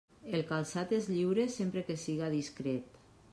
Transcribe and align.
El 0.37 0.41
calçat 0.51 0.95
és 0.99 1.09
lliure 1.11 1.45
sempre 1.57 1.85
que 1.91 1.99
siga 2.05 2.31
discret. 2.39 2.99